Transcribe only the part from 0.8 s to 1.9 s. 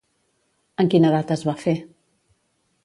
En quina data es va fer?